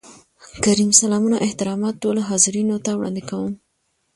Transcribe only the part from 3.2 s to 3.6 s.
کوم.